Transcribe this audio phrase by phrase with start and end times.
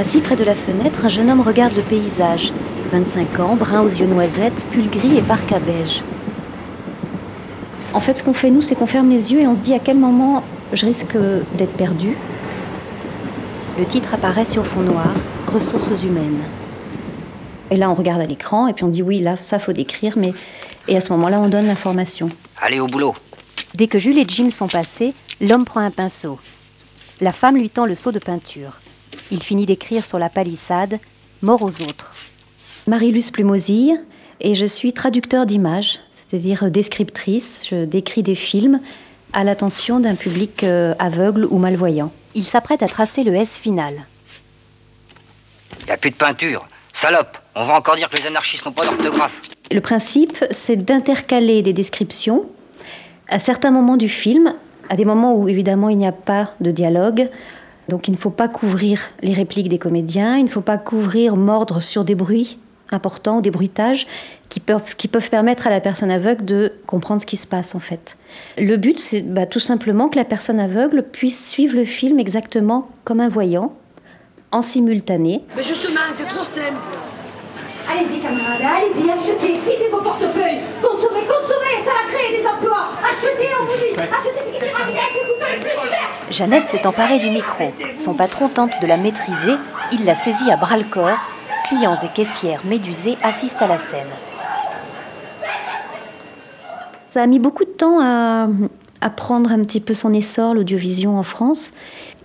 [0.00, 2.54] Assis près de la fenêtre, un jeune homme regarde le paysage.
[2.90, 6.02] 25 ans, brun aux yeux noisettes, pull gris et parka beige.
[7.92, 9.74] En fait, ce qu'on fait nous, c'est qu'on ferme les yeux et on se dit
[9.74, 10.42] à quel moment
[10.72, 11.18] je risque
[11.58, 12.16] d'être perdu.
[13.78, 15.12] Le titre apparaît sur fond noir,
[15.48, 16.44] Ressources humaines.
[17.70, 20.14] Et là, on regarde à l'écran et puis on dit oui, là, ça faut décrire,
[20.16, 20.32] mais
[20.88, 22.30] et à ce moment-là, on donne l'information.
[22.58, 23.14] Allez au boulot.
[23.74, 25.12] Dès que Jules et Jim sont passés,
[25.42, 26.38] l'homme prend un pinceau.
[27.20, 28.80] La femme lui tend le seau de peinture.
[29.30, 30.98] Il finit d'écrire sur la palissade
[31.42, 32.14] Mort aux autres.
[32.86, 34.02] Marie-Luce Plumosille,
[34.40, 37.66] et je suis traducteur d'images, c'est-à-dire descriptrice.
[37.70, 38.80] Je décris des films
[39.32, 42.12] à l'attention d'un public euh, aveugle ou malvoyant.
[42.34, 44.04] Il s'apprête à tracer le S final.
[45.80, 46.66] Il n'y a plus de peinture.
[46.92, 49.32] Salope, on va encore dire que les anarchistes n'ont pas d'orthographe.
[49.70, 52.46] Le principe, c'est d'intercaler des descriptions
[53.28, 54.54] à certains moments du film,
[54.88, 57.28] à des moments où évidemment il n'y a pas de dialogue.
[57.90, 61.36] Donc il ne faut pas couvrir les répliques des comédiens, il ne faut pas couvrir,
[61.36, 62.56] mordre sur des bruits
[62.92, 64.06] importants, des bruitages
[64.48, 67.74] qui peuvent, qui peuvent permettre à la personne aveugle de comprendre ce qui se passe
[67.74, 68.16] en fait.
[68.58, 72.88] Le but, c'est bah, tout simplement que la personne aveugle puisse suivre le film exactement
[73.04, 73.74] comme un voyant,
[74.52, 75.42] en simultané.
[75.56, 76.80] Mais justement, c'est trop simple.
[77.90, 82.86] Allez-y, camarades, allez-y, achetez, quittez vos portefeuilles, consommez, consommez, ça va créer des emplois.
[83.02, 86.19] Achetez, on vous dit, achetez ce qui sera bien, qui coûte le plus cher.
[86.30, 87.72] Jeannette s'est emparée du micro.
[87.98, 89.54] Son patron tente de la maîtriser.
[89.92, 91.18] Il la saisit à bras le corps.
[91.64, 94.06] Clients et caissières médusés assistent à la scène.
[97.10, 98.48] Ça a mis beaucoup de temps à,
[99.16, 101.72] prendre un petit peu son essor, l'audiovisuel en France.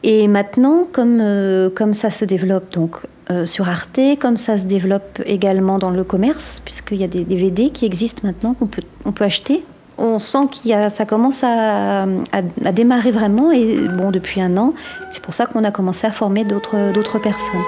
[0.03, 2.97] Et maintenant, comme, euh, ça se développe donc
[3.31, 7.23] euh, sur Arte, comme ça se développe également dans le commerce, puisqu'il y a des
[7.23, 9.63] DVD qui existent maintenant qu'on peut, on peut acheter.
[9.97, 12.05] On sent que ça commence à, à,
[12.65, 14.73] à, démarrer vraiment, et bon, depuis un an,
[15.11, 17.63] c'est pour ça qu'on a commencé à former d'autres, d'autres personnes.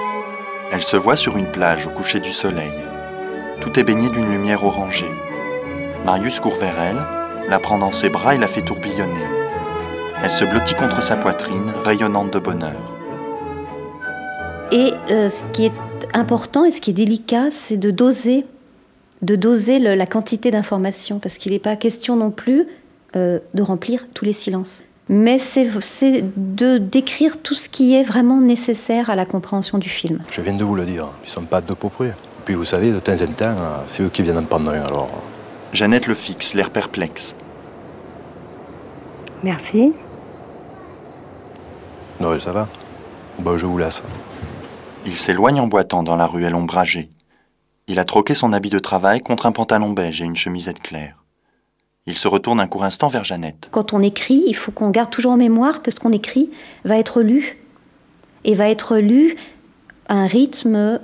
[0.70, 2.72] Elle se voit sur une plage au coucher du soleil.
[3.60, 5.10] Tout est baigné d'une lumière orangée.
[6.04, 7.00] Marius court vers elle,
[7.48, 9.26] la prend dans ses bras et la fait tourbillonner.
[10.22, 12.76] Elle se blottit contre sa poitrine, rayonnante de bonheur.
[14.70, 15.72] Et euh, ce qui est
[16.12, 18.44] important et ce qui est délicat, c'est de doser,
[19.22, 22.66] de doser le, la quantité d'informations, parce qu'il n'est pas question non plus
[23.16, 24.82] euh, de remplir tous les silences.
[25.08, 25.64] Mais c'est
[26.36, 30.20] de décrire tout ce qui est vraiment nécessaire à la compréhension du film.
[30.30, 32.14] Je viens de vous le dire, ils ne sont pas de peau près.
[32.44, 35.10] Puis vous savez, de temps en temps, c'est eux qui viennent en prendre un alors.
[35.72, 37.34] Jeannette le fixe, l'air perplexe.
[39.42, 39.92] Merci.
[42.20, 42.68] Non, ça va?
[43.38, 44.02] Bon, je vous laisse.
[45.06, 47.08] Il s'éloigne en boitant dans la ruelle ombragée.
[47.88, 51.16] Il a troqué son habit de travail contre un pantalon beige et une chemisette claire.
[52.06, 53.68] Il se retourne un court instant vers Jeannette.
[53.70, 56.50] Quand on écrit, il faut qu'on garde toujours en mémoire que ce qu'on écrit
[56.84, 57.58] va être lu.
[58.44, 59.36] Et va être lu
[60.08, 61.00] à un rythme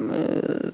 [0.00, 0.70] euh,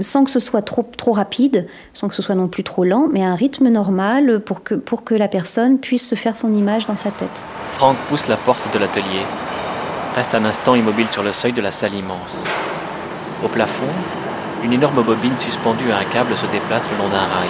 [0.00, 3.08] sans que ce soit trop, trop rapide, sans que ce soit non plus trop lent,
[3.10, 6.52] mais à un rythme normal pour que, pour que la personne puisse se faire son
[6.52, 7.44] image dans sa tête.
[7.70, 9.24] Franck pousse la porte de l'atelier,
[10.16, 12.46] reste un instant immobile sur le seuil de la salle immense.
[13.44, 13.86] Au plafond,
[14.64, 17.48] une énorme bobine suspendue à un câble se déplace le long d'un rail.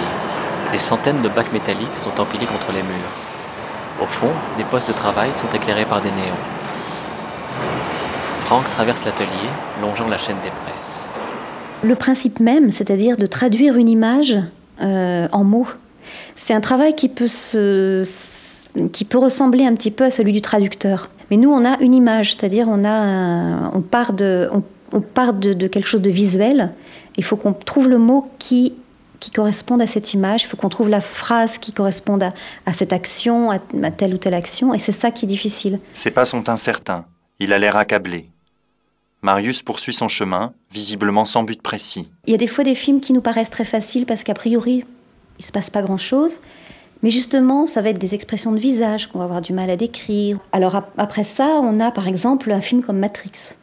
[0.71, 3.13] Des centaines de bacs métalliques sont empilés contre les murs.
[4.01, 6.43] Au fond, les postes de travail sont éclairés par des néons.
[8.41, 9.49] Franck traverse l'atelier,
[9.81, 11.09] longeant la chaîne des presses.
[11.81, 14.37] Le principe même, c'est-à-dire de traduire une image
[14.81, 15.67] euh, en mots,
[16.35, 18.03] c'est un travail qui peut, se,
[18.91, 21.09] qui peut ressembler un petit peu à celui du traducteur.
[21.31, 25.33] Mais nous, on a une image, c'est-à-dire on, a on part, de, on, on part
[25.33, 26.73] de, de, quelque chose de visuel.
[27.17, 28.73] Il faut qu'on trouve le mot qui,
[29.19, 32.33] qui corresponde à cette image, il faut qu'on trouve la phrase qui corresponde à,
[32.65, 35.79] à cette action, à, à telle ou telle action, et c'est ça qui est difficile.
[35.93, 37.05] Ses pas sont incertains,
[37.39, 38.29] il a l'air accablé.
[39.21, 42.09] Marius poursuit son chemin, visiblement sans but précis.
[42.25, 44.85] Il y a des fois des films qui nous paraissent très faciles parce qu'a priori,
[44.85, 46.37] il ne se passe pas grand-chose.
[47.03, 49.77] Mais justement, ça va être des expressions de visage qu'on va avoir du mal à
[49.77, 50.37] décrire.
[50.51, 53.55] Alors après ça, on a par exemple un film comme Matrix.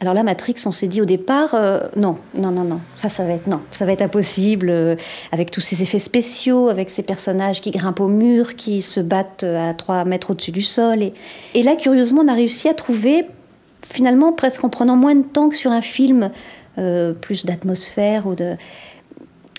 [0.00, 3.24] Alors là, Matrix, on s'est dit au départ, euh, non, non, non, non, ça, ça
[3.24, 4.94] va être non, ça va être impossible euh,
[5.32, 9.44] avec tous ces effets spéciaux, avec ces personnages qui grimpent au mur, qui se battent
[9.44, 11.00] à 3 mètres au-dessus du sol.
[11.54, 13.24] Et, là, curieusement, on a réussi à trouver,
[13.82, 16.30] finalement, presque en prenant moins de temps que sur un film,
[16.76, 18.56] euh, plus d'atmosphère ou de,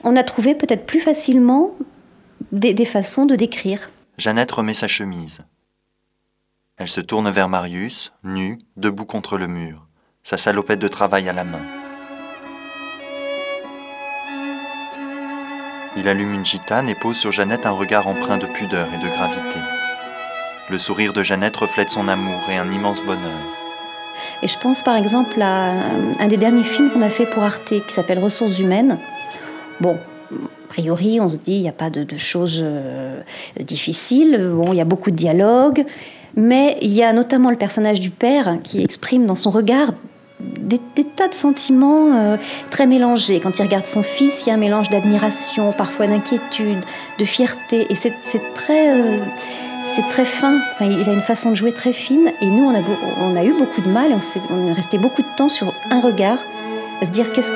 [0.04, 1.72] on a trouvé peut-être plus facilement
[2.52, 3.90] des, des façons de décrire.
[4.20, 5.40] Jeannette remet sa chemise.
[6.78, 9.87] Elle se tourne vers Marius, nu, debout contre le mur
[10.28, 11.62] sa salopette de travail à la main.
[15.96, 19.10] Il allume une gitane et pose sur Jeannette un regard empreint de pudeur et de
[19.10, 19.58] gravité.
[20.70, 23.40] Le sourire de Jeannette reflète son amour et un immense bonheur.
[24.44, 25.72] Et je pense par exemple à
[26.20, 29.00] un des derniers films qu'on a fait pour Arte qui s'appelle Ressources humaines.
[29.80, 29.98] Bon,
[30.34, 33.22] a priori, on se dit il n'y a pas de, choses euh,
[33.62, 34.46] difficiles.
[34.52, 35.86] Bon, il y a beaucoup de dialogues,
[36.36, 39.94] mais il y a notamment le personnage du père qui exprime dans son regard
[40.68, 42.38] des, tas de sentiments euh,
[42.70, 43.40] très mélangés.
[43.40, 46.84] Quand il regarde son fils, il y a un mélange d'admiration, parfois d'inquiétude,
[47.18, 49.20] de fierté, et c'est très euh,
[49.96, 50.60] c'est très fin.
[50.82, 52.32] il a une façon de jouer très fine.
[52.42, 54.16] Et nous, on a, eu beaucoup de mal et
[54.50, 56.40] on, est resté beaucoup de temps sur un regard,
[57.02, 57.52] à se dire qu'est-ce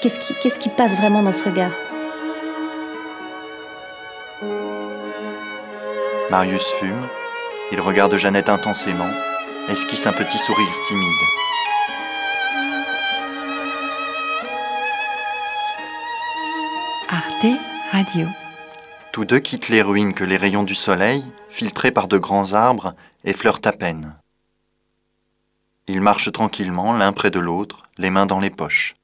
[0.00, 1.72] qu'est-ce qui passe vraiment dans ce regard.
[6.30, 7.08] Marius fume.
[7.72, 9.08] Il regarde Jeannette intensément,
[9.68, 11.06] esquisse un petit sourire timide.
[17.08, 17.58] Arte
[17.92, 18.28] Radio.
[19.12, 22.94] Tous deux quittent les ruines que les rayons du soleil, filtrés par de grands arbres,
[23.24, 24.16] effleurent à peine.
[25.86, 28.94] Ils marchent tranquillement l'un près de l'autre, les mains dans les poches.